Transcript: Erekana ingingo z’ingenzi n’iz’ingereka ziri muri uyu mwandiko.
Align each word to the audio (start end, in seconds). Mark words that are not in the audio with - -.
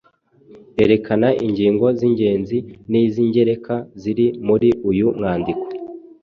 Erekana 0.83 1.27
ingingo 1.45 1.85
z’ingenzi 1.97 2.57
n’iz’ingereka 2.89 3.75
ziri 4.01 4.27
muri 4.47 4.69
uyu 4.89 5.07
mwandiko. 5.17 5.65